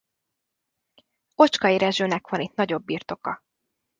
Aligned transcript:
Ocskay 1.35 1.77
Rezsőnek 1.77 2.27
van 2.27 2.39
itt 2.41 2.53
nagyobb 2.55 2.83
birtoka. 2.83 3.41